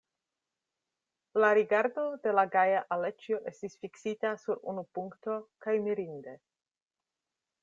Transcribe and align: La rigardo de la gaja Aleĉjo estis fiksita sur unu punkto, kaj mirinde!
La 1.43 1.51
rigardo 1.59 2.05
de 2.23 2.33
la 2.37 2.45
gaja 2.57 2.81
Aleĉjo 2.97 3.39
estis 3.53 3.77
fiksita 3.85 4.33
sur 4.47 4.67
unu 4.73 4.87
punkto, 4.99 5.39
kaj 5.67 5.77
mirinde! 5.87 6.39